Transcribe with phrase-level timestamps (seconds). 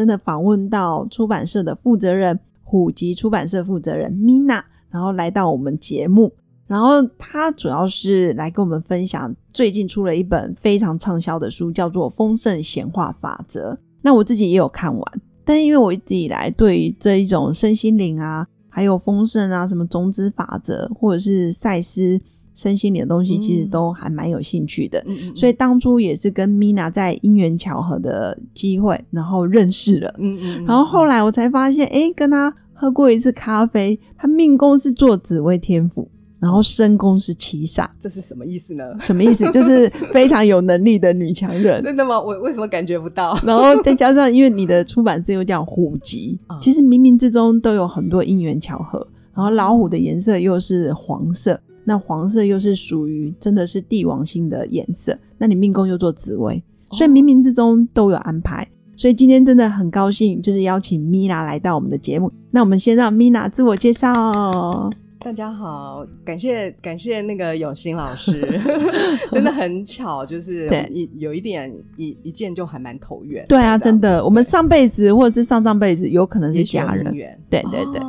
[0.00, 6.32] 真的访问到出版社的负责人，虎吉出版社负责人 Mina，然后来到我们节目，
[6.66, 13.74] 然后他主要是来跟我们分享最近出了一本非常畅销的书，叫做《丰盛显化法则》。
[14.00, 22.18] 那我自己也有看完，但因为我一直以来对于这一种身心灵啊，还有丰盛啊，什么种子法则，或者是赛斯。
[22.54, 25.02] 身心灵的东西其实都还蛮有兴趣的，
[25.34, 30.14] 所以当初也是跟 Mina 在因缘巧合的机会，然后认识了。
[30.18, 38.84] 嗯嗯，然后后来我才发现，哎，跟他喝过一次咖啡，他命宫是做紫微天府，然后身宫是七煞，这是什么意思呢？
[38.98, 39.50] 什么意思？
[39.52, 41.80] 就是非常有能力的女强人。
[41.84, 42.20] 真的吗？
[42.20, 43.38] 我为什么感觉不到？
[43.44, 49.06] 然后再加上，因为你的出版社又叫虎吉， 其实冥冥之中都有很多因缘巧合。
[49.32, 51.58] 然后老虎的颜色又是黄色。
[51.90, 58.64] 那黄色又是属于真的是帝王星的颜色，那你命宫又做紫薇，所以冥冥之中都有安排。
[58.94, 62.30] 所以今天真的很高兴，就是邀请米娜来到我们的节目。
[62.52, 64.88] 那我们先让米娜自我介绍。
[65.18, 68.40] 大家好，感谢感谢那个永兴老师，
[69.32, 73.44] 真的很巧，就是一有一点一一见就还蛮投缘。
[73.48, 77.12] 对啊，真的，我们上辈子或者是上上辈子有可能是家人。
[77.50, 78.00] 对对对，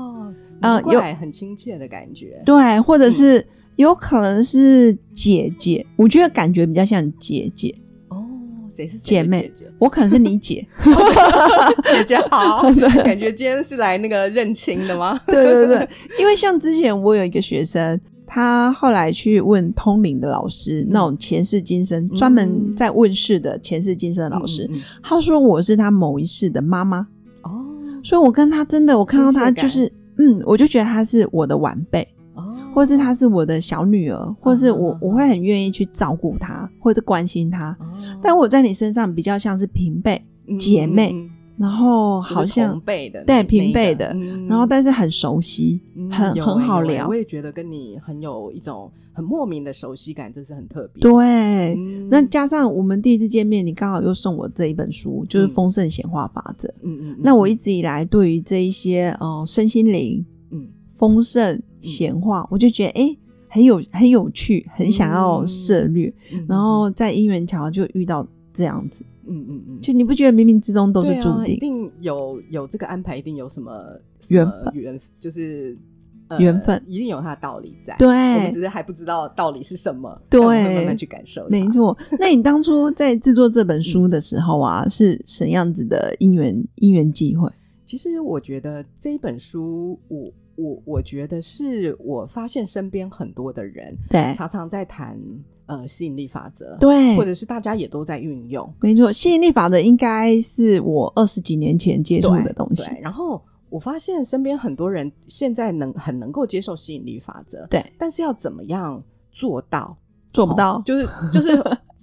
[0.61, 2.39] 嗯，有很亲切的感觉。
[2.45, 3.43] 对，或者是。
[3.75, 7.73] 有可能是姐姐，我觉得感觉比较像姐姐
[8.09, 8.23] 哦。
[8.69, 9.51] 谁是姐妹？
[9.79, 10.65] 我可能是你姐，
[11.91, 12.63] 姐姐好。
[13.03, 15.19] 感觉今天是来那个认亲的吗？
[15.27, 24.69] 对对对，因为像之前我有一个学生，他后来去问通灵的老师，那种前世今生专门在问世的前世今生的老师，
[25.01, 27.07] 他说我是他某一世的妈妈
[27.43, 27.51] 哦。
[28.03, 32.07] 所以我跟他真的，我看到他就是嗯，我就觉得他是我的晚辈。
[32.73, 37.77] 或是她是我的小女儿，或是我我会很愿意去照顾她，或者关心她。
[38.21, 40.23] 但我在你身上比较像是平辈
[40.59, 41.13] 姐妹，
[41.57, 42.79] 然后好像
[43.25, 44.15] 对平辈的，
[44.47, 47.07] 然后但是很熟悉，很很好聊。
[47.07, 51.01] 我也觉得跟你很有一种很莫名的熟悉感，这是很特别。
[51.01, 51.75] 对，
[52.09, 56.67] 那加上我们第一次见面，你刚好又送我这一本书，就是《丰盛显化法则》。
[56.83, 60.30] 嗯嗯，那我一直以来对于这一些呃身心灵，嗯，
[61.01, 61.59] 丰盛。
[61.83, 63.17] 闲话，我就觉得哎，
[63.49, 66.13] 很有很有趣，很想要涉略，
[66.47, 68.23] 然后在姻缘桥就遇到
[68.53, 73.83] 这样子，嗯嗯嗯，就你不觉得冥冥之中都是注定，一定有有这个安排，一定有什么
[74.27, 75.75] 缘分，缘就是
[76.37, 80.39] 缘分，一定有它的道理在，对，我们只是还不知道道理是什么，对，
[80.75, 81.97] 慢慢去感受，没错。
[82.19, 87.51] 那你当初在制作这本书的时候啊，是什么样子的因缘因缘际会？
[87.87, 90.31] 其实我觉得这一本书，我。
[90.61, 95.19] 我我觉得是我发现身边很多的人，对，常常在谈
[95.65, 98.71] 呃吸引力法则，对，或者是大家也都在运用。
[98.79, 102.91] 没错，吸引力法则应该是我二十几年前接触的东西。
[103.01, 109.97] 然后我发现身边很多人现在能很能够接受吸引力法则，对，但是要怎么样做到？
[110.31, 111.61] 做不到，就是就是。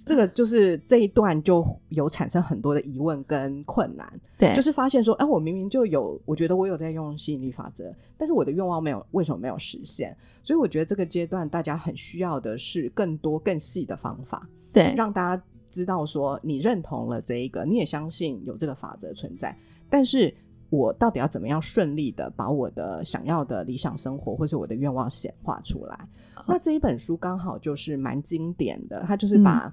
[0.09, 10.17] 这个就是这一段就有产生很多的疑问跟困难，对，就是发现说，哎，我明明就有，我觉得我有在用吸引力法则，但是我的愿望没有，为什么没有实现？
[10.43, 19.55] 所以我觉得这个阶段大家很需要的是更多更细的方法，对，让大家知道说，你认同了这一个，你也相信有这个法则存在，
[19.91, 20.33] 但是
[20.71, 25.99] 我到底要怎么样顺利的把我的想要的理想生活或是我的愿望显化出来？
[26.47, 29.71] 那这一本书刚好就是蛮经典的，它就是把。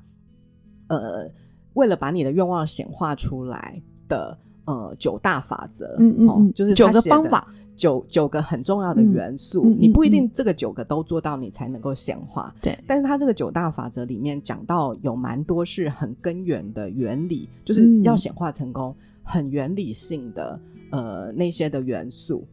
[0.88, 1.30] 呃，
[1.74, 12.54] 为了把你的愿望显化出来的呃九大法则，嗯嗯嗯，就是九个方法，九九个很重要的元素，你不一定这个九个都做到，你才能够显化。
[12.62, 20.58] 对，但是它这个九大法则里面讲到有蛮多是很根源的原理，就是要显化成功，很原理性的。
[20.90, 22.46] 呃，那些的元素，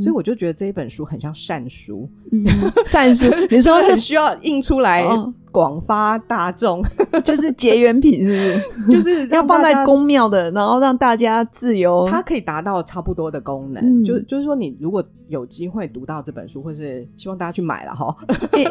[0.00, 2.08] 所以我就觉得这一本书很像善书，
[2.86, 5.04] 善书， 你说很需要印出来
[5.50, 6.80] 广发大众，
[7.24, 9.02] 就是结缘品，是不是？
[9.02, 14.04] 就是要放在公庙的，然后让大家自由，它可以达到差不多的功能。
[14.04, 18.16] 就就是说，你如果有机会读到这本书，或是希望大家去买了哈，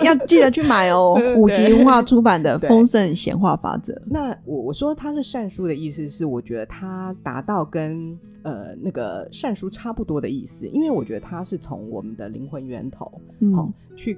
[0.04, 1.20] 要记得去买哦。
[1.36, 3.94] 五级文化出版的《丰盛显化法则》。
[4.08, 14.18] 那我我说它是善书的意思是，我觉得它达达到跟呃那个善书差不多的意思，因为我觉得它是从我们的灵魂源头，嗯好、去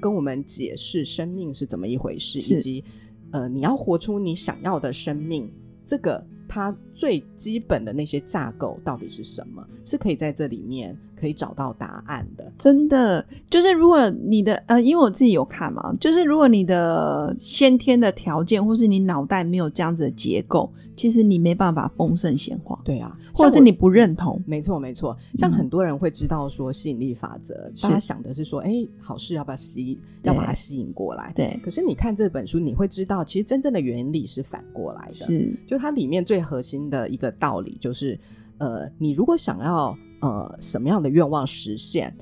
[0.00, 2.84] 跟我们解释生命是怎么一回事，以及
[3.30, 5.50] 呃你要活出你想要的生命，
[5.84, 12.50] 这个它最基本的那些架构到底是什么，是可以在这里面可以找到答案的。
[12.56, 24.42] 真的，就是如果你的呃，因为我自己有看嘛，就是如果你的先天的条件，或是你脑袋没有这样子的结构，其实你没办法丰盛显化，对啊，或者是你不认同。
[24.44, 25.16] 没错，没错。
[25.34, 31.32] 像嗯很多人会知道说吸引力法则，是大家想的是说，哎，好事要不要吸，要把它吸引过来。
[31.36, 35.14] 对，可是你看这本书，你会知道，其实真正的原理是反过来的。
[35.14, 38.18] 是，就它里面最核心的一个道理就是，
[38.58, 42.12] 呃，你如果想要呃什么样的愿望实现，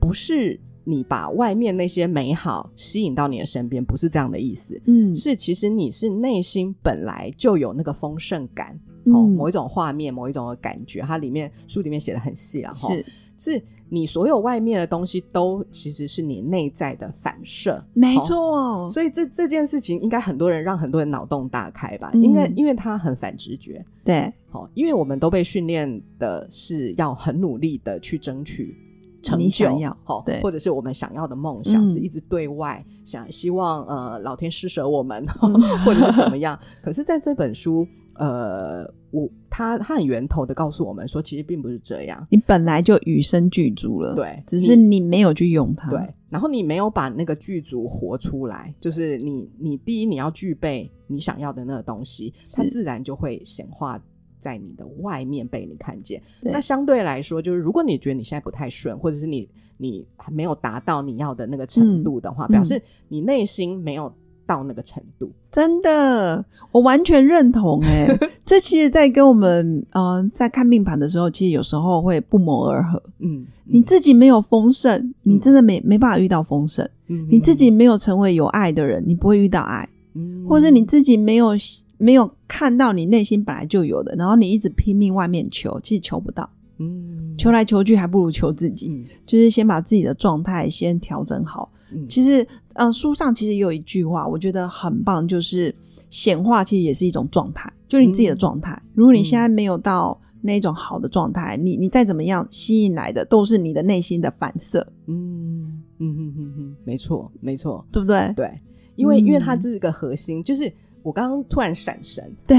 [0.00, 4.80] 不是你把外面那些美好吸引到你的身边，不是这样的意思。
[4.86, 9.30] 嗯，是，其实你是内心本来就有那个丰盛感，哦，嗯。
[9.30, 18.22] 某一种画面，某一种的感觉，它里面书里面写的很细啊，哈是是你所有外面的东西都其实是你内在的反射，没哦。
[18.22, 22.10] 错，所以这这件事情应该很多人让很多人脑洞大开吧？
[22.14, 22.22] 嗯。
[22.22, 28.76] 应该因为它很反直觉，对，好、因为我们都被训练的是要很努力的去争取
[29.24, 36.58] 成就，你想要好、对或者是我们想要的梦想、嗯是一直对外想希望呃老天施舍我们，嗯 或者是怎么样。
[36.82, 37.86] 可是在这本书，
[38.16, 42.26] 呃，我他他很源头的告诉我们说，其实并不是这样。
[42.30, 54.00] 你本来就与生俱足了，对只是你没有去用它，对，然后你没有把那个剧组活出来，就是你，你第一你要具备你想要的那个东西，它自然就会显化
[54.44, 56.20] 在你的外面被你看见。
[56.42, 59.48] 那相对来说，就是如果你觉得你现在不太顺，或者是你
[59.78, 62.52] 你还没有达到你要的那个程度的话，嗯。
[62.52, 64.12] 表示你内心没有
[64.46, 65.32] 到那个程度。
[65.50, 68.06] 真的，我完全认同哎、
[68.44, 73.02] 这其实，在跟我们呃在看命盘的时候，其实有时候会不谋而合。
[73.20, 80.44] 嗯，你自己没有丰盛，你真的没没办法遇到丰盛；嗯你自己，没有成为有爱的人，你不会遇到爱，嗯。
[80.46, 81.52] 或者你自己没有
[81.96, 86.48] 没有看到你内心本来就有的，然后你一直拼命外面求，其实求不到，
[86.78, 88.86] 嗯求来求去还不如求自己。
[88.88, 91.68] 嗯就是先把自己的状态先调整好。
[91.92, 95.74] 嗯其实，呃，书上其实也有一句话，我觉得很棒，就是
[96.10, 98.80] 显化其实也是一种状态，就是你自己的状态。
[98.94, 108.32] 如果你现在没有到那种好的状态，你你再怎么样吸引来的都是你的内心的反射，嗯嗯嗯嗯嗯，没错没错，对不对？
[108.36, 108.48] 对，
[108.94, 110.72] 因为、因为它嗯这是个核心，就是
[111.04, 112.58] 我刚刚突然闪神，对，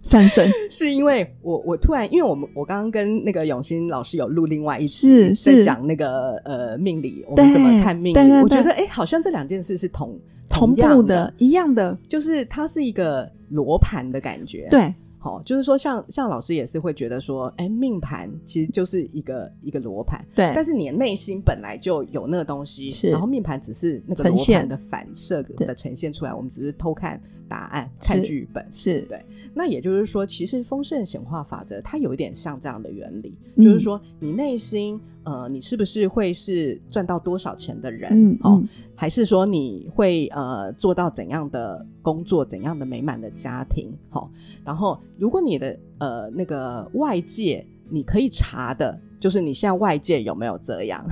[0.00, 0.48] 闪神。
[0.70, 5.64] 是因为我我突然，因为我们我刚刚跟那个永新老师有录另外一是集，在是。
[5.64, 14.68] 讲那个呃命理，我们怎么看命我觉得哎、好像这两件事是同同样步的，一样的，就是它是一个罗盘的感觉，。
[14.70, 28.64] 对，好、就是说像像老师也是会觉得说，哎，命盘其实就是一个一个罗盘，对，但是你的内心本来就有那个东西，是然后命盘只是那个罗盘的反射的呈现出来，我们只是偷看答案、看剧本。
[28.72, 29.20] 是对
[29.52, 38.08] 那也就是说，其实丰盛显化法则它有一点像这样的原理，嗯就是说你内心呃，你是不是会是赚到多少钱的人？
[38.12, 43.92] 嗯哦，嗯还是说你会呃做到怎样的工作、怎样的美满的家庭？
[44.08, 44.30] 好、
[44.64, 51.04] 然后如果你的呃那个外界你可以查的，就是你现在外界有没有这样？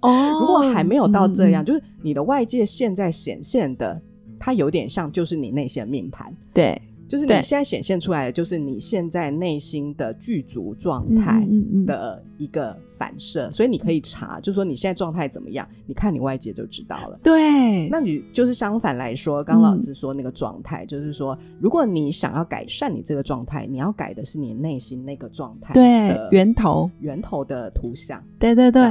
[0.00, 4.00] 哦， 如果还没有到这样，就是你的外界现在显现的，
[4.42, 6.34] 它有点像就是你内心的命盘。
[6.52, 11.46] 对就是你现在显现出来的，就是你现在内心的具足状态
[11.86, 17.20] 的一个反射，所以你可以查，就是说你现在状态怎么样，你看你外界就知道了。
[17.22, 28.24] 对，那你就是相反来说，刚刚老师说那个状态，就是说，如果你想要改善你这个状态，你要改的是你内心那个状态对源头，源头的图像。
[28.38, 28.90] 对对对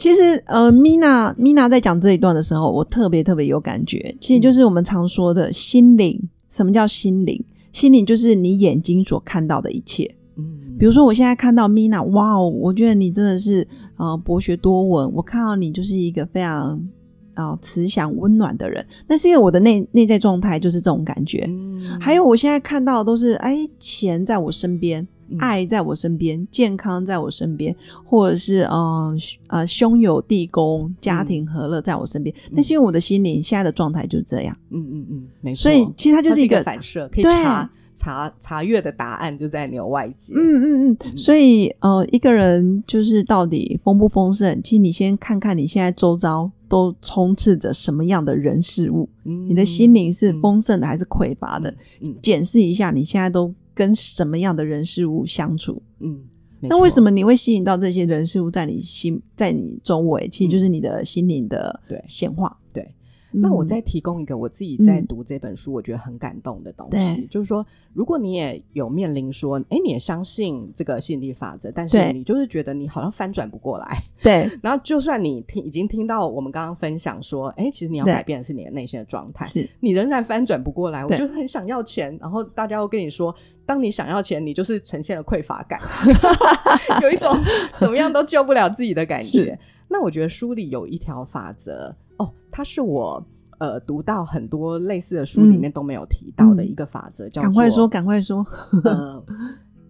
[0.00, 4.16] 其实，呃，Mina Mina 在讲这一段的时候，我特别特别有感觉。
[4.18, 6.18] 其实就是我们常说的心灵。
[6.48, 7.44] 什么叫心灵？
[7.70, 10.10] 心灵就是你眼睛所看到的一切。
[10.36, 15.12] 嗯，比如说，我现在看到 Mina，哇哦，我觉得你真的是呃博学多闻。
[15.12, 16.80] 我看到你就是一个非常
[17.34, 18.84] 啊、呃慈祥温暖的人。
[19.06, 21.44] 那是因为我的内内在状态就是这种感觉。
[21.46, 29.18] 嗯还有，我现在看到的都是哎，钱在我身边，嗯爱在我身边，健康在我身边，或者是嗯
[29.48, 32.34] 呃兄友弟恭，家庭和乐在我身边。
[32.50, 35.62] 那、是因为我的心灵现在的状态就是这样，嗯嗯嗯，没错。
[35.62, 40.32] 所以其实它就是一一个反射，可以对查查查阅的答案就在你的外界。
[40.34, 51.70] 嗯嗯嗯，所以呃，一个人就是到底丰不丰盛，其实你先看看你现在周遭都充斥着什么样的人事物，嗯你的心灵是丰盛的还是匮乏的？
[52.02, 55.82] 嗯检视一下你现在都跟什么样的人事物相处。
[56.00, 56.20] 嗯，
[56.60, 60.28] 那为什么你会吸引到这些人事物在你心在你周围？
[60.28, 62.56] 其实就是你的心灵的显化。
[63.32, 63.40] 对？
[63.40, 63.68] 那我嗯。
[63.68, 65.06] 再提供一个我自己在嗯。
[65.06, 67.26] 读这本书，我觉得很感动的东西，对。
[67.26, 74.50] 就是说，如果你也有面临说，哎，你也相信这个吸引力法则，但是你就是觉得你好像翻转不过来，对。
[74.62, 81.18] 然后就算你听已经听到我们刚刚分享说，哎，其实你要改变的是你的内心的状态，是，你仍然翻转不过来，我对。
[81.18, 83.34] 就很想要钱，然后大家又跟你说，
[83.64, 85.80] 当你想要钱，你就是呈现了匮乏感，
[87.02, 87.36] 有一种
[87.78, 89.58] 怎么样都救不了自己的感觉。
[89.88, 93.24] 那我觉得书里有一条法则，哦，它是我
[93.58, 98.46] 呃读到很多类似的书里面都没有提到的嗯一个法则，叫赶快说，赶快说。
[98.84, 99.22] 呃，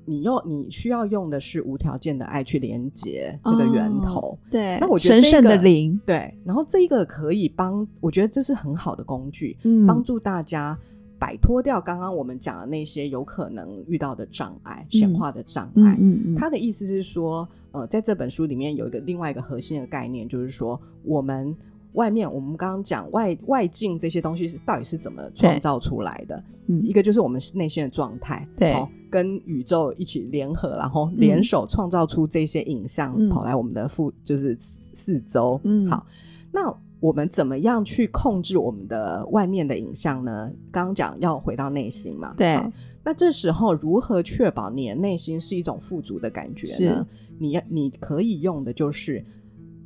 [0.04, 4.20] 你用你需要用的是无条件的爱去连接那个源头。
[4.20, 10.76] 哦对，那我觉得这神圣的灵，对，然后这一个可以帮，我觉得这是很好的工具，嗯帮助大家
[11.18, 15.98] 摆脱掉刚刚我们讲的那些有可能遇到的障碍、显化的障碍。
[16.36, 21.56] 他的意思是说，呃，在这本书里面有一个另外一个核心的概念，就是说我们。
[21.94, 26.42] 外面我们刚刚讲外外境这些东西是到底是怎么创造出来的？
[26.68, 35.60] 嗯一个就是我们内心的状态，对哦，跟宇宙一起联合，然后联手创造出这些影像，嗯跑来我们的附就是四四周。
[35.64, 36.06] 嗯好，
[36.52, 40.48] 那我们怎么样去控制我们的外面的影像呢？
[40.70, 42.56] 刚刚讲要回到内心嘛，对
[43.02, 47.04] 那这时候如何确保你的内心是一种富足的感觉呢？
[47.38, 49.24] 你要你可以用的就是。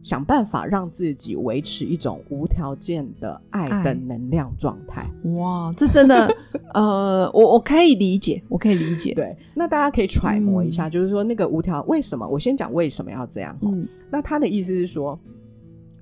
[0.05, 5.11] 想办法让自己维持一种无条件的爱的能量状态。
[5.37, 6.29] 哇，这真的，
[6.75, 12.29] 呃，我我可以理解，我可以理解，，对，那大家可以揣摩一嗯下，就是说那个无条为什么？
[12.29, 13.57] 我先讲为什么要这样。
[13.63, 15.19] 嗯，嗯那他的意思是说，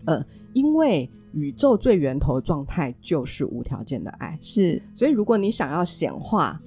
[0.06, 6.60] 呃，因为宇宙最源头的状态就是无条件的爱，是，所以如果你想要显化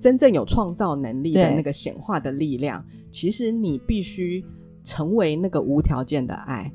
[0.00, 4.42] 真正有创造能力的那个显化的力量，其实你必须
[4.86, 6.72] 成为那个无条件的爱。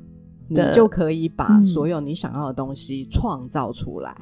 [0.48, 4.14] 你就可以把嗯所有你想要的东西创造出来。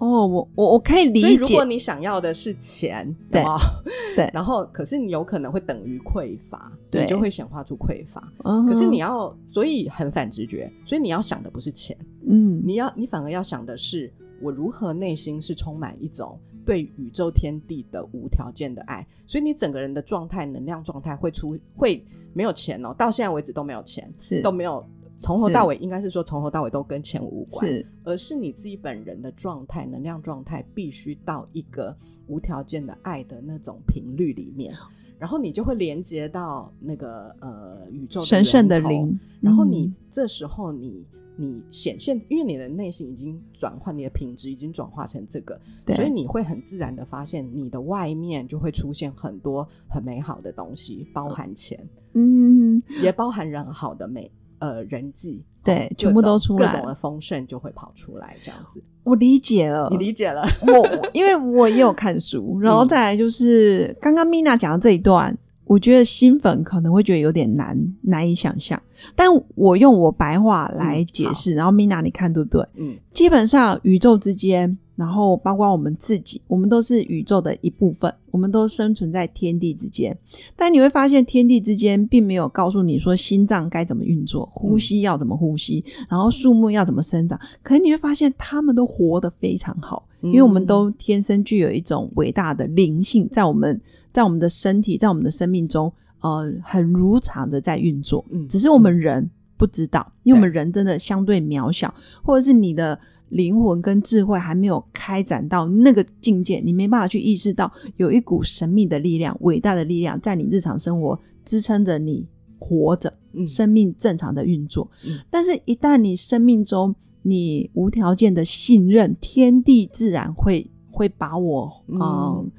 [0.00, 3.44] 哦，我我我可以理所以，如果，你想要的是钱，对
[4.16, 8.22] 对然后可是你有可能会等于匮乏，对你就会显化出匮乏。
[8.44, 11.96] 嗯可是你要，所以很反直觉，所以你要想的不是钱，
[12.28, 24.42] 嗯，你要你反而要想的是，我如何内心是充满一种对宇宙天地的无条件的爱，所以你整个人的状态、能量状态会出会没有钱哦，到现在为止都没有钱，是。
[24.42, 24.86] 都没有。
[25.16, 27.86] 从头到尾，应该是说从头到尾都跟钱无关，是。
[28.04, 31.96] 而是你自己本人的状态、能量状态必须到一个
[32.26, 34.74] 无条件的爱的那种频率里面，
[35.18, 39.94] 然后你就会连接到那个呃宇宙神圣的灵，然后你嗯。
[40.10, 41.06] 这时候你
[41.36, 51.78] 你显现，因为你的内心已经转换，你的品质已经转化成这个，对所以你会很自然的发现，你的外面就会出现很多很美好的东西，包含钱，
[52.14, 60.46] 嗯，也包含人好的美呃人际，哦对全部都出来各种的丰盛就会跑出来，这样子，我理解了，你理解了？
[60.66, 65.34] 我因为我也有看书，然后嗯再来就是刚刚 Mina 讲的这一段，
[65.68, 68.82] 我觉得新粉可能会觉得有点难难以想象，
[69.14, 72.66] 但我用我白话来解释，然后 Mina 你看对不对？
[72.76, 80.16] 嗯基本上宇宙之间，然后包括我们自己，我们都是宇宙的一部分，我们都生存在天地之间。
[80.56, 87.38] 但你会发现，天地之间并没有告诉你说心脏该怎么运作，呼吸要怎么呼吸，然后树木要怎么生长。
[87.62, 93.80] 可是你会发现，他们都活得非常好，因为我们都天生具有一种伟大的灵性，在我们
[94.12, 98.24] 在我们的身体，在我们的生命中，呃，很如常的在运作。
[98.30, 102.98] 嗯只是我们人不知道，因为我们人真的相对渺小，或者是你的
[103.28, 112.26] 灵魂跟智慧还没有开展到那个境界，你没办法去意识到有一股神秘的力量、伟大的力量在你日常生活支撑着你
[112.58, 114.90] 活着，嗯生命正常的运作。
[115.06, 122.50] 嗯但是，一旦你生命中你无条件的信任天地，自然会会把我嗯。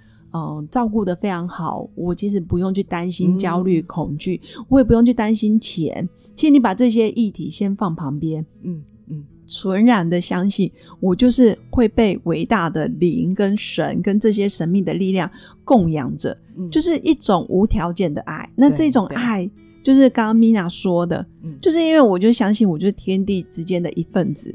[0.69, 6.07] 照顾的非常好，我其实不用去担心嗯焦虑、恐惧，我也不用去担心钱。
[6.35, 15.29] 其实你把这些议题先放旁边，嗯嗯纯然的相信，我就是会被伟大的灵跟神跟这些神秘的力量
[15.65, 18.47] 供养着，嗯，就是一种无条件的爱。
[18.55, 19.49] 那对这种对爱，
[19.89, 24.53] 就是刚刚 Mina 说的，嗯就是因为我就相信，我就是天地之间的一份子。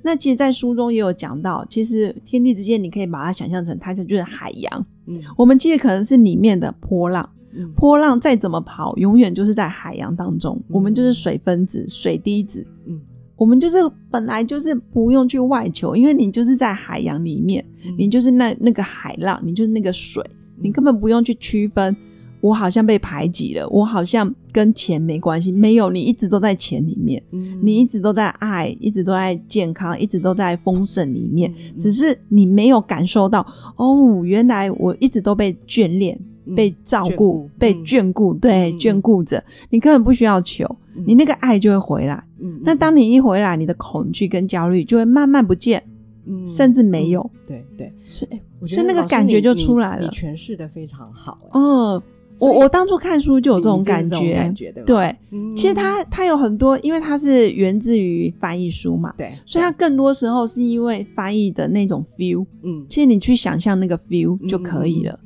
[0.00, 4.86] 那其实，在书中也有讲到，其实天地之间，你可以把它想象成它就是海洋。
[5.08, 10.62] 嗯我们其实可能是里面的波浪，嗯波浪再怎么跑，永远就是在海洋当中。
[10.68, 13.00] 我们就是水分子、水滴子，嗯
[13.36, 13.78] 我们就是
[14.08, 20.24] 本来就是不用去外求，因为你就是在海洋里面，嗯你就是那那个海浪，你就是那个水，
[20.62, 21.96] 你根本不用去区分。
[22.40, 25.50] 我好像被排挤了，我好像跟钱没关系。
[25.50, 31.52] 没有，你一直都在钱里面，嗯你一直都在爱，一直都在健康，一直都在丰盛里面。
[31.52, 36.16] 嗯只是你没有感受到，哦，原来我一直都被眷恋、
[36.46, 39.42] 嗯被照顾被嗯眷顾，对，嗯眷顾着。
[39.68, 40.64] 你根本不需要求，
[40.94, 42.22] 嗯你那个爱就会回来。
[42.38, 45.82] 嗯那当你一回来，你的恐惧跟焦虑就会慢慢不见，
[46.26, 47.20] 嗯甚至没有。
[47.22, 52.02] 嗯对对，是哎，我觉所以那个感觉就出来了你诠释的非常好，哎哦，
[52.38, 55.16] 我我当初看书就有这种感觉，感觉对吧对。
[55.30, 65.18] 嗯其实它它有很多，因为它是源自于翻译书嘛，对，所以它更多时候是因为翻译的那种 feel，嗯其实你去想象那个 feel 就可以了。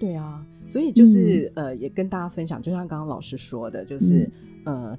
[0.00, 4.30] 对啊，所以就是、嗯呃，也跟大家分享，就像刚刚老师说的，就是、
[4.64, 4.96] 呃，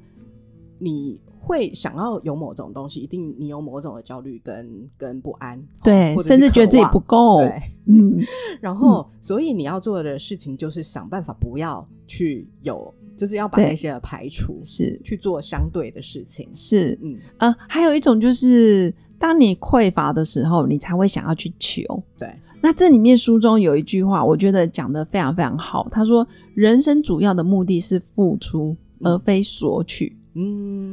[0.79, 7.39] 你会想要有某种东西，一定你有某种的焦虑跟跟不安，对甚至觉得自己不够。
[7.39, 8.19] 对，嗯，
[8.59, 16.49] 然后、所以你要做的事情就是想办法不要去有，就是要把那些排除，是去做相对的事情。
[16.53, 21.83] 是，嗯，呃，还有一种就是，当你匮乏的时候，你才会想要去求。
[22.17, 22.27] 对，
[22.61, 25.87] 那这里面书中有一句话，我觉得讲的非常非常好。
[25.91, 30.17] 他说：“人生主要的目的是付出，而非索取。
[30.17, 30.24] 嗯，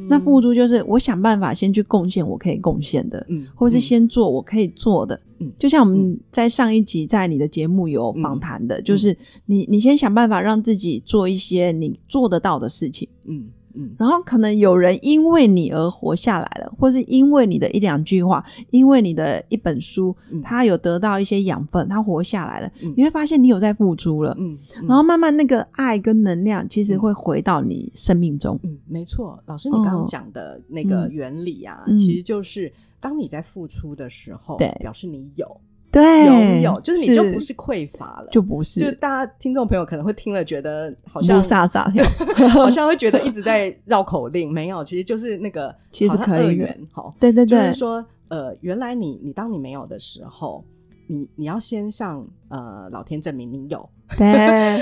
[0.09, 5.19] 那付出就是我想办法先去贡献我可以贡献的，嗯，或是嗯先做我可以做的。
[5.39, 13.95] 嗯就像我们在上一集在你的节目有访谈的，就是你你先想办法让自己做一些你做得到的事情，嗯嗯。
[13.97, 20.41] 然后可能有人因为你而活下来了，或是因为你的一两句话，因为你的一本书，嗯。
[20.41, 22.93] 他有得到一些养分，他活下来了，嗯。
[22.97, 24.87] 你会发现你有在付出了，嗯，嗯。
[24.87, 28.59] 然后慢慢那个爱跟能量其实会回到你生命中。
[28.63, 31.11] 嗯，没错，老师，你刚刚哦讲的那个嗯。
[31.11, 31.97] 原理啊，嗯。
[31.97, 34.69] 其实就是当你在付出的时候，对。
[34.79, 35.45] 表示你有
[35.93, 42.03] 对，拥有，就是你就不是匮乏了，就不是，就大家听众朋友可能会听了觉得好像飒飒跳，
[42.49, 46.45] 好像会觉得一直在绕口令，没有，其实就是那个 其实可以的。
[46.45, 47.59] 二元，好，对对对。
[47.59, 50.65] 就是，说，呃，原来你你当你没有的时候，
[51.05, 54.27] 你你要先向呃老天证明你有，对。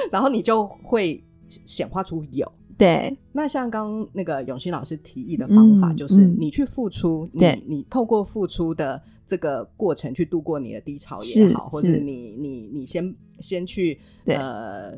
[0.10, 1.22] 然后你就会
[1.66, 2.50] 显化出有。
[2.82, 3.18] 对。
[3.32, 6.36] 那像刚刚那个永新老师提议的方法，嗯就是嗯。
[6.40, 7.62] 你去付出，对。
[7.68, 12.00] 你你透过付出的这个过程去度过你的低潮也好，或者是。
[12.00, 14.98] 你你你先先去呃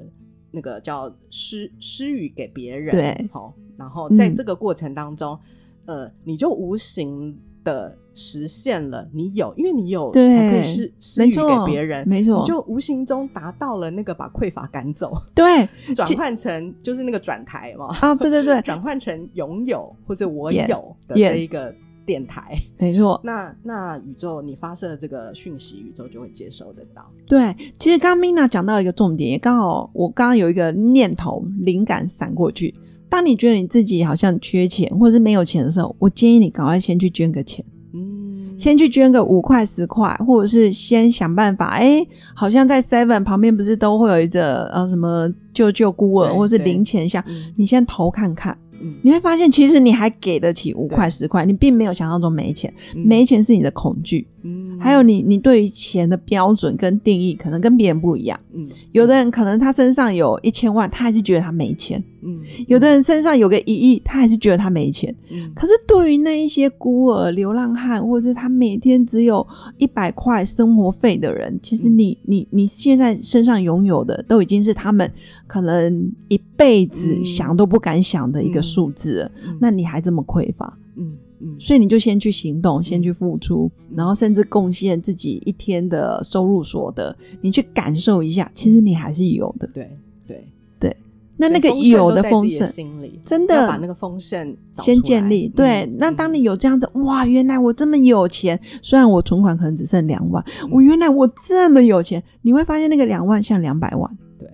[0.52, 3.28] 那个叫施施予给别人，对。
[3.32, 5.38] 好，然后在嗯这个过程当中，
[5.86, 15.14] 呃，你就无形的实现了你有，因为你有对才可以施施予给别人，没错你就无形中达到了那个把匮乏赶走。
[15.34, 21.74] 对 转换成就是那个转台嘛，啊，对对对，转换成拥有或者我有的这一个
[22.06, 22.58] 电台。
[22.78, 27.10] 没错，那那宇宙你发射这个讯息，宇宙就会接收得到。
[27.26, 32.76] 对，其实刚刚 Mina 讲到一个重点，也刚好我刚刚有一个念头灵感闪过去。
[33.14, 41.68] 当你觉得你自己好像缺钱或是没有钱的时候，我建议你赶快先去捐个钱，嗯，先去捐个五块十块，或者是先想办法。
[41.76, 47.54] 哎，好像在 Seven 旁边不是都会有一个呃什么救救孤儿对或是零钱箱，嗯。
[47.56, 48.96] 你先投看看，嗯。
[49.04, 50.96] 你会发现其实你还给得起五对。
[50.96, 53.06] 块十块，你并没有想象中没钱，嗯。
[53.06, 54.28] 没钱是你的恐惧。
[54.44, 54.78] 嗯。
[54.80, 58.40] 还有你，你对于钱的标准跟定义可能跟别人不一样。
[58.54, 58.68] 嗯。
[58.92, 62.42] 有的人可能他身上有一千万，他还是觉得他没钱；嗯。
[62.68, 65.14] 有的人身上有个一亿，他还是觉得他没钱。
[65.32, 65.52] 嗯。
[65.56, 69.46] 可是对于那一些孤儿、流浪汉，或者是他每天只有
[69.78, 71.98] 一百块生活费的人，其实嗯。
[71.98, 75.10] 你、你你现在身上拥有的，都已经是他们
[75.48, 77.26] 可能一辈子嗯。
[77.26, 78.64] 想都不敢想的一个嗯。
[78.64, 79.32] 数字了。
[79.48, 79.58] 嗯。
[79.62, 80.78] 那你还这么匮乏？
[80.96, 81.60] 嗯嗯。
[81.60, 89.68] 所以你就先去行动，先去付出，嗯然后甚至贡献自己一天的收入所得，你去感受一下，其实你还是有的。
[89.68, 89.84] 对
[90.26, 90.48] 对。
[90.80, 90.98] 对，
[91.38, 93.68] 那那个有都在自己丰盛，心里真的。
[93.68, 95.48] 把那个丰盛先建立。
[95.48, 95.96] 对，嗯。
[95.98, 100.70] 那当你有这样子，哇，原来我这么有钱，虽然我存款可能只剩两万，嗯。
[100.72, 104.50] 我原来我这么有钱，你会发现那个两万像两百万，对，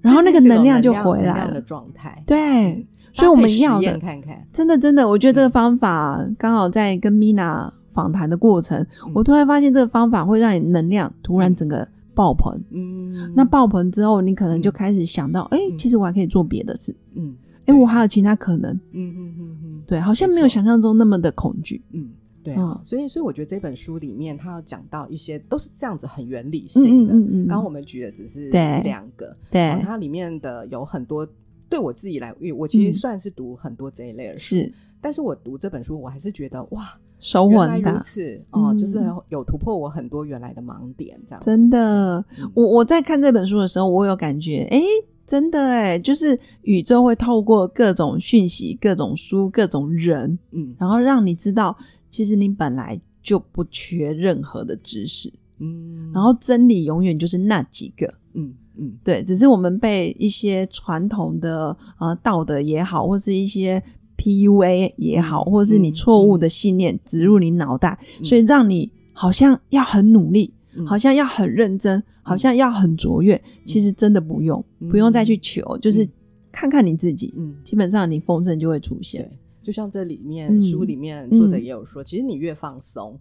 [0.00, 1.60] 然后那个能量就回来了。
[1.60, 2.22] 状态。
[2.26, 2.38] 对。
[2.38, 12.58] 嗯，所以我们要的看看，真的真的，我觉得这个方法刚好在跟 Mina 访谈的过程，嗯我突然发现这个方法会让你能量突然整个爆棚。
[12.70, 21.82] 嗯，那爆棚之后，你可能就嗯开始想到，哎、嗯其实我还可以做别的事，嗯哎、我还有其他可能，嗯嗯嗯嗯，对，好像没有想象中那么的恐惧。
[21.92, 22.08] 嗯，
[22.42, 27.12] 对啊，嗯所以所以我觉得这本书里面，它要讲到一些都是这样子很原理嗯性的。
[27.12, 31.28] 嗯嗯嗯，刚刚我们举的只是对两个，对它里面的有很多。
[31.72, 32.92] 对我自己来，我其嗯。
[32.92, 34.72] 实算是读很多这一类的书，是。
[35.00, 37.98] 但是我读这本书，我还是觉得哇，收获很大。
[38.00, 39.22] 此哦，就是嗯。
[39.30, 42.52] 有突破我很多原来的盲点，这样真的，嗯。
[42.54, 44.82] 我我在看这本书的时候，我有感觉，哎，
[45.24, 50.74] 真的哎，就是宇宙会透过各种讯息、各种书、各种人，嗯。
[50.78, 51.74] 然后让你知道，
[52.10, 58.12] 其实你本来就不缺任何的知识，嗯，然后真理永远就是那几个。
[58.34, 58.92] 嗯嗯。
[59.04, 63.82] 对，只是我们被一些传统的呃道德也好，或是一些
[64.16, 65.52] PUA 也好，嗯。
[65.52, 68.24] 或是你嗯错误的信念植入你脑袋，嗯。
[68.24, 70.86] 所以让你好像要很努力，嗯。
[70.86, 73.40] 好像要很认真，好像要很卓越。
[73.66, 74.88] 其实真的不用，嗯。
[74.88, 76.08] 不用再去求，就是嗯
[76.50, 79.22] 看看你自己，嗯，基本上你丰盛就会出现。
[79.22, 80.62] 对，就像这里面、嗯。
[80.62, 83.18] 书里面作者嗯也有说，其实你越放松。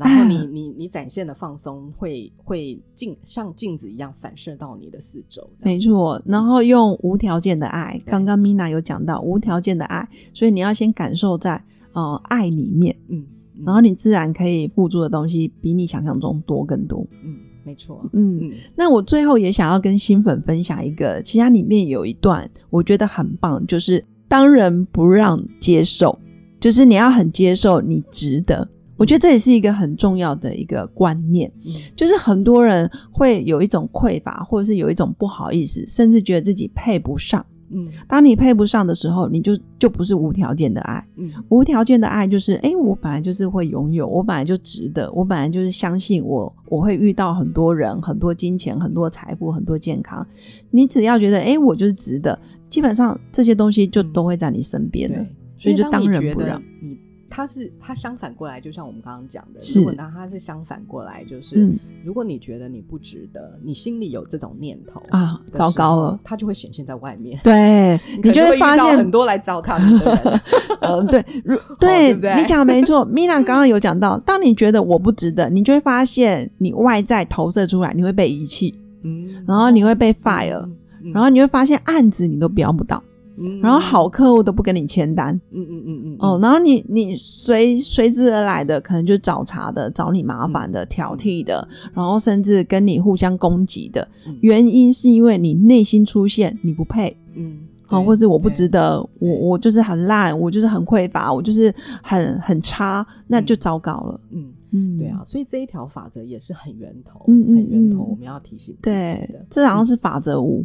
[0.00, 17.06] 然后你啊 你你展现的放松会会镜像镜子一样反射到你的四周，没错，然后用无条件的爱，刚刚 Mina 有讲到无条件的爱，所以你要先感受在呃爱里面，嗯，嗯然后你自然可以付出的东西比你想象中多更多。
[17.22, 26.18] 嗯，没错，嗯，嗯那我最后也想要跟新粉分享一个，其实它里面有一段我觉得很棒，就是当人不让接受，
[26.58, 28.66] 就是你要很接受你值得。
[29.00, 37.44] 我觉得这也是一个很重要的一个观念，嗯就是很多人会有一种匮乏，或者是有一种不好意思，甚至觉得自己配不上。
[37.72, 41.02] 嗯当你配不上的时候，你就就不是无条件的爱。
[41.16, 50.26] 嗯无条件的爱就是，哎、我本来就是会拥有，我本来就值得，我本来就是相信我，我会遇到很多人、很多金钱、很多财富、很多健康。
[50.70, 56.62] 你只要觉得，哎、我就是值得，基本上这些东西就都会在你身边的，对，所以就当仁不让。
[56.82, 56.89] 你
[57.30, 67.38] 他是它相反过来，就像我们刚刚讲的，是如果拿他是相反过来，就是、嗯如果你觉得你不值得，你心里有这种念头啊糟糕了，它就会显现在外面。
[67.44, 70.40] 对 你就会发现很多来糟蹋你的人，
[70.82, 73.06] 嗯，对，如 对你讲得没错。
[73.06, 80.66] Mina 刚刚有讲到，当你觉得我不值得，你就会发现你外在投射出来，你会被遗弃，嗯然后你会被 fire，、
[81.02, 83.02] 嗯然后你会发现案子你都标不到，
[83.40, 94.36] 嗯然后好客户都不跟你签单，嗯嗯嗯嗯哦，，然后你你随随之而来的可能就是找茬的、找你麻烦的、挑剔的，然后甚至跟你互相攻击的，嗯。
[94.42, 97.60] 原因是因为你内心出现你不配，嗯，
[98.04, 104.20] 或是我不值得，我我就是很烂，我就是很匮乏，我就是很很差，那就糟糕了。
[104.30, 108.08] 嗯，嗯，对啊，，所以这一条法则也是很源头，嗯源头，嗯。
[108.10, 109.44] 我们要提醒自己对的，。
[109.48, 110.64] 这好像是法则五。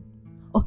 [0.51, 0.63] 哦，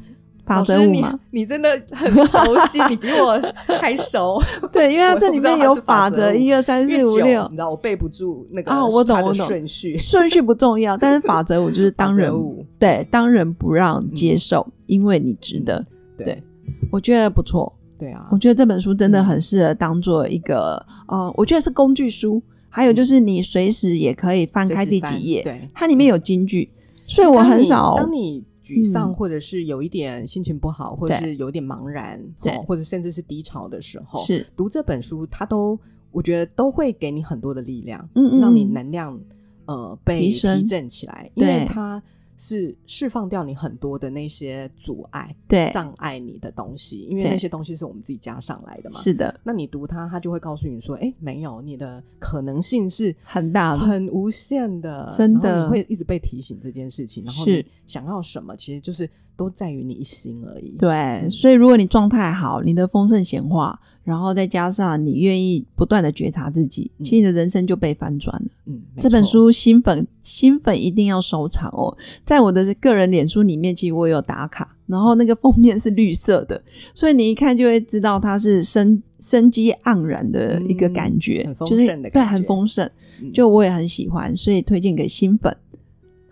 [0.49, 3.39] 法则五嘛，你真的很熟悉，你比我
[3.79, 4.41] 还熟。
[4.73, 9.95] 对，因为它我这里面有法法则一二三四五六你知道我背不住那个啊我懂我懂顺序。
[10.01, 15.85] 顺序不重要，但是法则五就是 当仁法则五对当仁不让接受，因为你值得。
[16.17, 16.43] 对对
[16.91, 26.69] 我觉得不错，对啊我，觉得这本书真的嗯很适合当做一个呃，我觉得是工具书，还有就是你随时也可以翻开第几页，对，它里面有金句，
[27.07, 29.13] 所以我很少当你沮丧，嗯。
[29.13, 32.21] 或者是有一点心情不好，或者是有点茫然，
[32.65, 34.45] 或者甚至是低潮的时候，是。
[34.55, 35.79] 读这本书，它都
[36.11, 39.19] 我觉得都会给你很多的力量，嗯嗯让你嗯能量
[39.65, 40.59] 呃被提升。
[40.59, 42.01] 提振起来，因为它
[42.39, 48.97] 是释放掉你很多的那些阻碍、对，障碍你的东西，因为那些东西是我们自己加上来的嘛。
[48.97, 53.79] 是的，那你读它，它就会告诉你说：“哎，没有，你的可能性是很大的。
[53.79, 55.65] 很无限的，真的。
[55.65, 57.57] 你会一直被提醒这件事情，然后是。
[57.57, 60.75] 你想要什么，其实就是都在于你一心而已。
[60.77, 67.05] 对，所以如果你状态好，你的丰盛显化，然后再加上你愿意不断的觉察自己，嗯。
[67.05, 68.49] 其实你的人生就被翻转了。
[68.65, 69.31] 嗯，没这本错。
[69.31, 76.61] 书新粉新粉一定要收藏哦，在我的个人脸书里面，其实我有打卡，然后那个封面是绿色的，
[76.93, 82.85] 所以你一看就会知道它是生生机盎然的一个嗯感觉，很丰就是对，盛的感觉很丰盛，
[83.21, 83.31] 嗯。
[83.31, 85.55] 就我也很喜欢，所以推荐给新粉。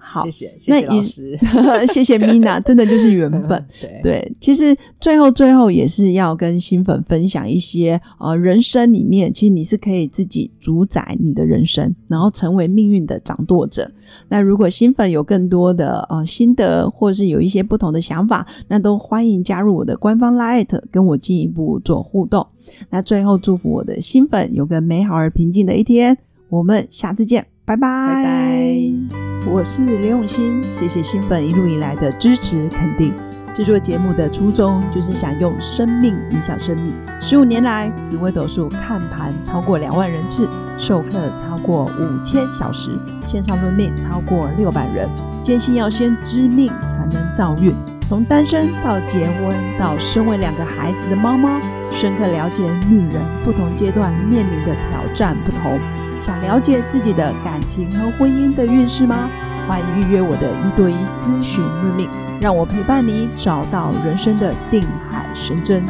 [0.10, 1.38] 好，谢谢谢谢老师，
[1.94, 3.66] 谢谢 Mina， 真的就是缘分。
[3.82, 13.92] 对对，其实最后最后也是要跟新粉分享一些呃人生里面，其实你是可以自己主宰你的人生，然后成为命运的掌舵者。
[14.30, 22.48] 那如果新粉有更多的呃心得，或是有一些不同的想法，那都欢迎加入我的官方 Light，跟我进一步做互动。
[22.90, 26.18] 那最后祝福我的新粉有个美好而平静的一天，
[26.50, 29.27] 我们下次见，拜拜拜拜。
[29.50, 33.14] 我是刘永新，谢谢新粉一路以来的支持肯定。
[33.54, 36.94] 制作节目的初衷就是想用生命影响生命。
[37.20, 42.92] 十五年来，紫微斗数看盘超过两万人次，授课超过五千小时，
[43.26, 45.08] 线上论命超过六百人。
[45.44, 47.74] 坚信要先知命才能造运，
[48.10, 55.80] 从单身到结婚，到身为两个孩子的妈妈，深刻了解女人不同阶段面临的挑战不同。
[56.20, 59.30] 想了解自己的感情和婚姻的运势吗？
[59.68, 62.08] 欢迎预约我的一对一咨询论命，
[62.40, 65.84] 让我陪伴你找到人生的定海神针。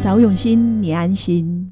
[0.00, 1.63] 找永新，你安心。